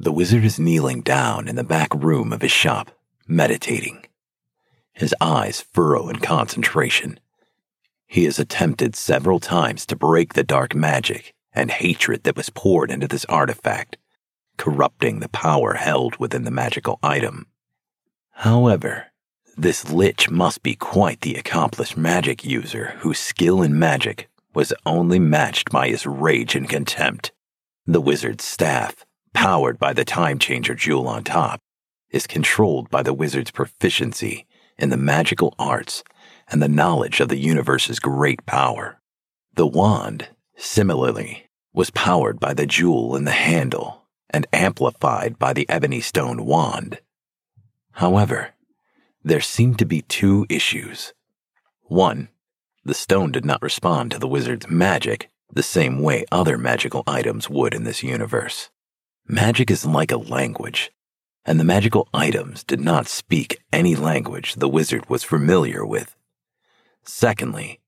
The 0.00 0.12
wizard 0.12 0.44
is 0.44 0.60
kneeling 0.60 1.02
down 1.02 1.48
in 1.48 1.56
the 1.56 1.64
back 1.64 1.92
room 1.92 2.32
of 2.32 2.42
his 2.42 2.52
shop, 2.52 2.92
meditating. 3.26 4.06
His 4.92 5.14
eyes 5.20 5.60
furrow 5.60 6.08
in 6.08 6.20
concentration. 6.20 7.18
He 8.06 8.24
has 8.24 8.38
attempted 8.38 8.94
several 8.94 9.40
times 9.40 9.84
to 9.86 9.96
break 9.96 10.34
the 10.34 10.44
dark 10.44 10.74
magic 10.74 11.34
and 11.52 11.70
hatred 11.70 12.22
that 12.22 12.36
was 12.36 12.48
poured 12.50 12.90
into 12.90 13.08
this 13.08 13.24
artifact, 13.24 13.96
corrupting 14.56 15.18
the 15.18 15.28
power 15.28 15.74
held 15.74 16.16
within 16.16 16.44
the 16.44 16.50
magical 16.50 17.00
item. 17.02 17.46
However, 18.30 19.06
this 19.56 19.90
lich 19.90 20.30
must 20.30 20.62
be 20.62 20.76
quite 20.76 21.22
the 21.22 21.34
accomplished 21.34 21.96
magic 21.96 22.44
user 22.44 22.94
whose 22.98 23.18
skill 23.18 23.62
in 23.62 23.76
magic 23.76 24.28
was 24.54 24.72
only 24.86 25.18
matched 25.18 25.70
by 25.70 25.88
his 25.88 26.06
rage 26.06 26.54
and 26.54 26.68
contempt. 26.68 27.32
The 27.84 28.00
wizard's 28.00 28.44
staff, 28.44 29.04
powered 29.38 29.78
by 29.78 29.92
the 29.92 30.04
time 30.04 30.36
changer 30.36 30.74
jewel 30.74 31.06
on 31.06 31.22
top, 31.22 31.60
is 32.10 32.26
controlled 32.26 32.90
by 32.90 33.04
the 33.04 33.14
wizard's 33.14 33.52
proficiency 33.52 34.44
in 34.76 34.90
the 34.90 34.96
magical 34.96 35.54
arts 35.60 36.02
and 36.50 36.60
the 36.60 36.68
knowledge 36.68 37.20
of 37.20 37.28
the 37.28 37.36
universe's 37.36 38.00
great 38.00 38.44
power. 38.46 39.00
The 39.54 39.64
wand, 39.64 40.26
similarly, 40.56 41.46
was 41.72 41.90
powered 41.90 42.40
by 42.40 42.52
the 42.52 42.66
jewel 42.66 43.14
in 43.14 43.26
the 43.26 43.30
handle 43.30 44.08
and 44.28 44.44
amplified 44.52 45.38
by 45.38 45.52
the 45.52 45.68
ebony 45.68 46.00
stone 46.00 46.44
wand. 46.44 46.98
However, 47.92 48.54
there 49.22 49.40
seemed 49.40 49.78
to 49.78 49.86
be 49.86 50.02
two 50.02 50.46
issues. 50.48 51.14
One, 51.82 52.28
the 52.84 52.92
stone 52.92 53.30
did 53.30 53.44
not 53.44 53.62
respond 53.62 54.10
to 54.10 54.18
the 54.18 54.26
wizard's 54.26 54.68
magic 54.68 55.30
the 55.48 55.62
same 55.62 56.02
way 56.02 56.24
other 56.32 56.58
magical 56.58 57.04
items 57.06 57.48
would 57.48 57.72
in 57.72 57.84
this 57.84 58.02
universe. 58.02 58.70
Magic 59.30 59.70
is 59.70 59.84
like 59.84 60.10
a 60.10 60.16
language, 60.16 60.90
and 61.44 61.60
the 61.60 61.64
magical 61.64 62.08
items 62.14 62.64
did 62.64 62.80
not 62.80 63.06
speak 63.06 63.62
any 63.70 63.94
language 63.94 64.54
the 64.54 64.70
wizard 64.70 65.10
was 65.10 65.22
familiar 65.22 65.84
with. 65.84 66.16
Secondly, 67.04 67.78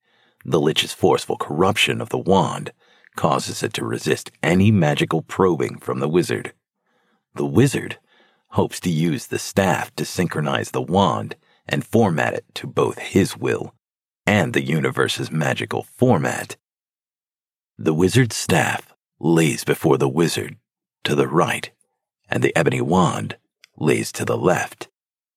the 0.44 0.60
Lich's 0.60 0.92
forceful 0.92 1.38
corruption 1.38 2.02
of 2.02 2.10
the 2.10 2.18
wand 2.18 2.72
causes 3.16 3.62
it 3.62 3.72
to 3.72 3.86
resist 3.86 4.30
any 4.42 4.70
magical 4.70 5.22
probing 5.22 5.78
from 5.78 6.00
the 6.00 6.10
wizard. 6.10 6.52
The 7.34 7.46
wizard 7.46 7.98
hopes 8.48 8.78
to 8.80 8.90
use 8.90 9.28
the 9.28 9.38
staff 9.38 9.96
to 9.96 10.04
synchronize 10.04 10.72
the 10.72 10.82
wand 10.82 11.36
and 11.66 11.86
format 11.86 12.34
it 12.34 12.44
to 12.56 12.66
both 12.66 12.98
his 12.98 13.34
will 13.34 13.74
and 14.26 14.52
the 14.52 14.62
universe's 14.62 15.32
magical 15.32 15.84
format. 15.84 16.58
The 17.78 17.94
wizard's 17.94 18.36
staff 18.36 18.92
lays 19.18 19.64
before 19.64 19.96
the 19.96 20.08
wizard 20.08 20.58
to 21.04 21.14
the 21.14 21.28
right, 21.28 21.70
and 22.28 22.42
the 22.42 22.54
ebony 22.56 22.80
wand 22.80 23.36
lays 23.76 24.12
to 24.12 24.24
the 24.24 24.36
left. 24.36 24.88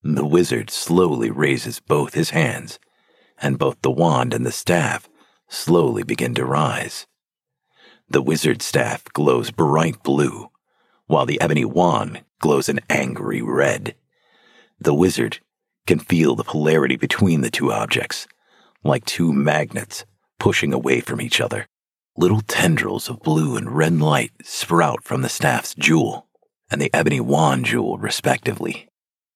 The 0.03 0.25
wizard 0.25 0.69
slowly 0.69 1.31
raises 1.31 1.79
both 1.79 2.13
his 2.13 2.31
hands, 2.31 2.79
and 3.41 3.57
both 3.57 3.81
the 3.81 3.91
wand 3.91 4.33
and 4.33 4.45
the 4.45 4.51
staff 4.51 5.09
slowly 5.47 6.03
begin 6.03 6.33
to 6.35 6.45
rise. 6.45 7.07
The 8.09 8.21
wizard's 8.21 8.65
staff 8.65 9.05
glows 9.13 9.51
bright 9.51 10.03
blue, 10.03 10.49
while 11.07 11.25
the 11.25 11.39
ebony 11.39 11.65
wand 11.65 12.23
glows 12.39 12.67
an 12.67 12.79
angry 12.89 13.41
red. 13.41 13.95
The 14.79 14.93
wizard 14.93 15.39
can 15.87 15.99
feel 15.99 16.35
the 16.35 16.43
polarity 16.43 16.95
between 16.95 17.41
the 17.41 17.49
two 17.49 17.71
objects, 17.71 18.27
like 18.83 19.05
two 19.05 19.31
magnets 19.31 20.05
pushing 20.39 20.73
away 20.73 20.99
from 20.99 21.21
each 21.21 21.39
other. 21.39 21.67
Little 22.15 22.41
tendrils 22.41 23.09
of 23.09 23.23
blue 23.23 23.57
and 23.57 23.75
red 23.75 23.99
light 23.99 24.31
sprout 24.43 25.03
from 25.03 25.23
the 25.23 25.29
staff's 25.29 25.73
jewel 25.73 26.27
and 26.69 26.79
the 26.79 26.93
ebony 26.93 27.19
wand 27.19 27.65
jewel, 27.65 27.97
respectively. 27.97 28.87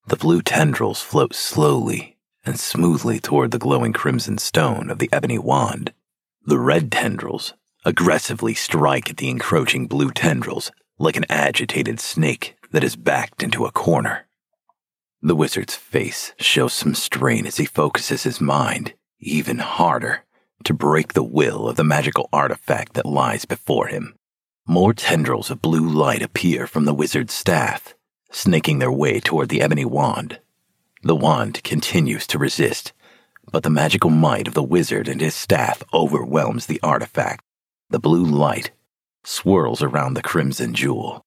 The 0.06 0.16
blue 0.16 0.44
tendrils 0.44 1.02
float 1.02 1.34
slowly 1.34 2.18
and 2.46 2.60
smoothly 2.60 3.20
toward 3.20 3.50
the 3.50 3.58
glowing 3.58 3.94
crimson 3.94 4.38
stone 4.38 4.92
of 4.92 5.00
the 5.00 5.10
ebony 5.12 5.40
wand. 5.40 5.92
The 6.46 6.60
red 6.60 6.92
tendrils 6.92 7.54
aggressively 7.84 8.54
strike 8.54 9.10
at 9.10 9.18
the 9.18 9.30
encroaching 9.30 9.88
blue 9.88 10.12
tendrils 10.12 10.72
like 11.00 11.18
an 11.18 11.26
agitated 11.30 12.00
snake 12.00 12.56
that 12.72 12.84
is 12.84 12.96
backed 12.96 13.42
into 13.42 13.66
a 13.66 13.72
corner. 13.72 14.28
The 15.22 15.36
wizard's 15.36 15.76
face 15.76 16.34
shows 16.38 16.74
some 16.74 16.94
strain 16.94 17.48
as 17.48 17.58
he 17.58 17.66
focuses 17.66 18.22
his 18.22 18.40
mind 18.40 18.94
even 19.20 19.58
harder 19.58 20.24
to 20.64 20.74
break 20.74 21.14
the 21.14 21.24
will 21.24 21.68
of 21.68 21.76
the 21.76 21.84
magical 21.84 22.30
artifact 22.34 22.94
that 22.94 23.06
lies 23.06 23.46
before 23.46 23.88
him. 23.88 24.16
More 24.68 24.94
tendrils 24.94 25.50
of 25.50 25.62
blue 25.62 25.88
light 25.88 26.22
appear 26.22 26.68
from 26.68 26.86
the 26.86 26.94
wizard's 26.94 27.34
staff, 27.34 27.96
snaking 28.32 28.80
their 28.80 28.92
way 28.92 29.20
toward 29.20 29.50
the 29.50 29.62
ebony 29.62 29.86
wand. 29.86 30.40
The 31.04 31.16
wand 31.16 31.64
continues 31.64 32.28
to 32.28 32.38
resist, 32.38 32.92
but 33.52 33.64
the 33.64 33.70
magical 33.70 34.10
might 34.10 34.48
of 34.48 34.54
the 34.54 34.64
wizard 34.64 35.08
and 35.08 35.22
his 35.22 35.36
staff 35.36 35.84
overwhelms 35.94 36.66
the 36.66 36.82
artifact. 36.84 37.44
The 37.90 38.00
blue 38.00 38.26
light 38.26 38.72
swirls 39.24 39.82
around 39.82 40.16
the 40.16 40.22
crimson 40.22 40.74
jewel, 40.74 41.24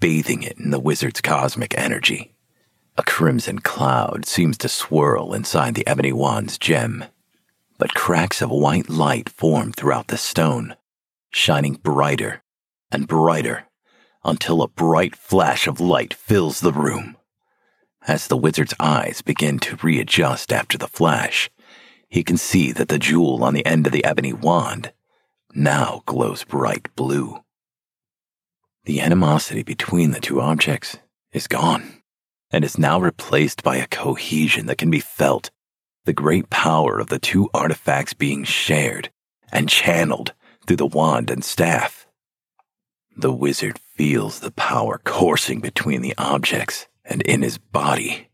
bathing 0.00 0.42
it 0.42 0.58
in 0.58 0.70
the 0.70 0.80
wizard's 0.80 1.20
cosmic 1.20 1.76
energy. 1.78 2.34
A 2.98 3.02
crimson 3.02 3.60
cloud 3.60 4.26
seems 4.26 4.58
to 4.58 4.68
swirl 4.68 5.32
inside 5.32 5.74
the 5.74 5.86
ebony 5.86 6.12
wand's 6.12 6.58
gem, 6.58 7.06
but 7.82 7.94
cracks 7.94 8.40
of 8.40 8.48
white 8.48 8.88
light 8.88 9.28
form 9.28 9.72
throughout 9.72 10.06
the 10.06 10.16
stone, 10.16 10.76
shining 11.32 11.74
brighter 11.74 12.40
and 12.92 13.08
brighter 13.08 13.64
until 14.22 14.62
a 14.62 14.68
bright 14.68 15.16
flash 15.16 15.66
of 15.66 15.80
light 15.80 16.14
fills 16.14 16.60
the 16.60 16.70
room. 16.70 17.16
As 18.06 18.28
the 18.28 18.36
wizard's 18.36 18.72
eyes 18.78 19.20
begin 19.20 19.58
to 19.58 19.80
readjust 19.82 20.52
after 20.52 20.78
the 20.78 20.86
flash, 20.86 21.50
he 22.08 22.22
can 22.22 22.36
see 22.36 22.70
that 22.70 22.86
the 22.86 23.00
jewel 23.00 23.42
on 23.42 23.52
the 23.52 23.66
end 23.66 23.88
of 23.88 23.92
the 23.92 24.04
ebony 24.04 24.32
wand 24.32 24.92
now 25.52 26.04
glows 26.06 26.44
bright 26.44 26.86
blue. 26.94 27.40
The 28.84 29.00
animosity 29.00 29.64
between 29.64 30.12
the 30.12 30.20
two 30.20 30.40
objects 30.40 30.98
is 31.32 31.48
gone 31.48 32.00
and 32.52 32.64
is 32.64 32.78
now 32.78 33.00
replaced 33.00 33.64
by 33.64 33.74
a 33.74 33.88
cohesion 33.88 34.66
that 34.66 34.78
can 34.78 34.88
be 34.88 35.00
felt, 35.00 35.50
the 36.04 36.12
great 36.12 36.50
power 36.50 36.98
of 36.98 37.08
the 37.08 37.18
two 37.18 37.48
artifacts 37.54 38.12
being 38.12 38.44
shared 38.44 39.10
and 39.52 39.68
channeled 39.68 40.32
through 40.66 40.76
the 40.76 40.86
wand 40.86 41.30
and 41.30 41.44
staff. 41.44 42.06
The 43.16 43.32
wizard 43.32 43.78
feels 43.78 44.40
the 44.40 44.50
power 44.52 45.00
coursing 45.04 45.60
between 45.60 46.02
the 46.02 46.14
objects 46.16 46.88
and 47.04 47.22
in 47.22 47.42
his 47.42 47.58
body. 47.58 48.28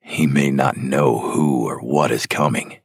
He 0.00 0.26
may 0.26 0.50
not 0.50 0.76
know 0.76 1.18
who 1.18 1.66
or 1.66 1.80
what 1.80 2.10
is 2.10 2.26
coming, 2.26 2.78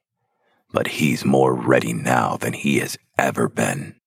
but 0.72 0.88
he's 0.88 1.26
more 1.26 1.54
ready 1.54 1.94
now 1.94 2.38
than 2.38 2.54
he 2.54 2.80
has 2.80 2.98
ever 3.18 3.48
been. 3.50 3.99